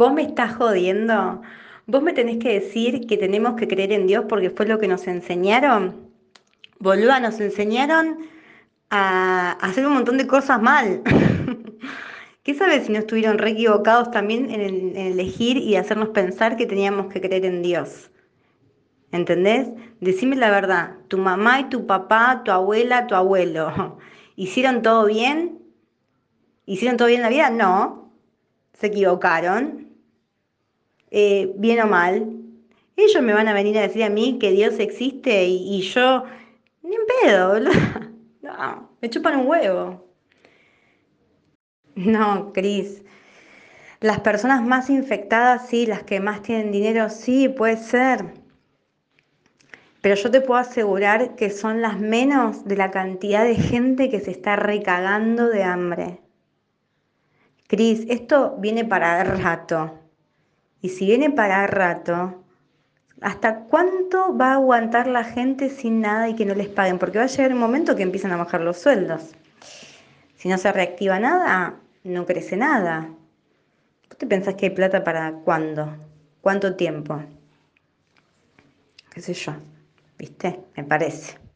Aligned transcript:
¿Vos 0.00 0.14
me 0.14 0.22
estás 0.22 0.54
jodiendo? 0.54 1.42
¿Vos 1.86 2.02
me 2.02 2.14
tenés 2.14 2.38
que 2.38 2.54
decir 2.54 3.06
que 3.06 3.18
tenemos 3.18 3.54
que 3.56 3.68
creer 3.68 3.92
en 3.92 4.06
Dios 4.06 4.24
porque 4.30 4.48
fue 4.48 4.64
lo 4.64 4.78
que 4.78 4.88
nos 4.88 5.06
enseñaron? 5.06 6.08
Boluda, 6.78 7.20
nos 7.20 7.38
enseñaron 7.38 8.16
a 8.88 9.58
hacer 9.60 9.86
un 9.86 9.92
montón 9.92 10.16
de 10.16 10.26
cosas 10.26 10.62
mal. 10.62 11.02
¿Qué 12.42 12.54
sabes 12.54 12.86
si 12.86 12.92
no 12.92 13.00
estuvieron 13.00 13.36
re 13.36 13.50
equivocados 13.50 14.10
también 14.10 14.50
en, 14.50 14.62
en 14.62 14.96
elegir 14.96 15.58
y 15.58 15.76
hacernos 15.76 16.08
pensar 16.08 16.56
que 16.56 16.64
teníamos 16.64 17.12
que 17.12 17.20
creer 17.20 17.44
en 17.44 17.60
Dios? 17.60 18.10
¿Entendés? 19.12 19.68
Decime 20.00 20.36
la 20.36 20.48
verdad, 20.48 20.94
tu 21.08 21.18
mamá 21.18 21.60
y 21.60 21.64
tu 21.64 21.86
papá, 21.86 22.40
tu 22.42 22.52
abuela, 22.52 23.06
tu 23.06 23.14
abuelo, 23.14 23.98
¿hicieron 24.34 24.80
todo 24.80 25.04
bien? 25.04 25.58
¿Hicieron 26.64 26.96
todo 26.96 27.08
bien 27.08 27.18
en 27.20 27.24
la 27.24 27.28
vida? 27.28 27.50
No. 27.50 28.14
Se 28.72 28.86
equivocaron. 28.86 29.89
Eh, 31.10 31.52
bien 31.56 31.80
o 31.80 31.86
mal. 31.86 32.36
Ellos 32.96 33.22
me 33.22 33.32
van 33.32 33.48
a 33.48 33.54
venir 33.54 33.78
a 33.78 33.82
decir 33.82 34.04
a 34.04 34.10
mí 34.10 34.38
que 34.38 34.50
Dios 34.50 34.78
existe 34.78 35.44
y, 35.46 35.80
yo, 35.82 36.24
ni 36.82 36.94
en 36.94 37.02
pedo. 37.22 37.60
No, 38.42 38.90
me 39.02 39.10
chupan 39.10 39.38
un 39.38 39.46
huevo. 39.46 40.08
No, 41.94 42.52
Cris. 42.54 43.02
Las 44.00 44.20
personas 44.20 44.62
más 44.62 44.88
infectadas, 44.88 45.68
sí, 45.68 45.84
las 45.84 46.02
que 46.04 46.20
más 46.20 46.40
tienen 46.40 46.72
dinero, 46.72 47.10
sí, 47.10 47.50
puede 47.50 47.76
ser. 47.76 48.32
Pero 50.00 50.14
yo 50.14 50.30
te 50.30 50.40
puedo 50.40 50.58
asegurar 50.58 51.36
que 51.36 51.50
son 51.50 51.82
las 51.82 52.00
menos 52.00 52.64
de 52.64 52.76
la 52.76 52.90
cantidad 52.90 53.44
de 53.44 53.56
gente 53.56 54.08
que 54.08 54.20
se 54.20 54.30
está 54.30 54.56
recagando 54.56 55.48
de 55.48 55.62
hambre. 55.62 56.20
Cris, 57.66 58.06
esto 58.08 58.56
viene 58.58 58.86
para 58.86 59.22
rato. 59.22 60.00
Y 60.82 60.88
si 60.88 61.06
viene 61.06 61.30
para 61.30 61.66
rato, 61.66 62.42
¿hasta 63.20 63.64
cuánto 63.64 64.36
va 64.36 64.52
a 64.52 64.54
aguantar 64.54 65.06
la 65.06 65.24
gente 65.24 65.68
sin 65.68 66.00
nada 66.00 66.28
y 66.28 66.34
que 66.34 66.46
no 66.46 66.54
les 66.54 66.68
paguen? 66.68 66.98
Porque 66.98 67.18
va 67.18 67.24
a 67.24 67.28
llegar 67.28 67.52
un 67.52 67.58
momento 67.58 67.96
que 67.96 68.02
empiezan 68.02 68.32
a 68.32 68.36
bajar 68.36 68.62
los 68.62 68.78
sueldos. 68.78 69.32
Si 70.36 70.48
no 70.48 70.56
se 70.56 70.72
reactiva 70.72 71.18
nada, 71.20 71.80
no 72.02 72.24
crece 72.24 72.56
nada. 72.56 73.10
¿Vos 74.08 74.16
te 74.16 74.26
pensás 74.26 74.54
que 74.54 74.66
hay 74.66 74.70
plata 74.70 75.04
para 75.04 75.32
cuándo? 75.32 75.96
¿Cuánto 76.40 76.74
tiempo? 76.76 77.22
¿Qué 79.12 79.20
sé 79.20 79.34
yo? 79.34 79.52
¿Viste? 80.16 80.60
Me 80.76 80.84
parece. 80.84 81.40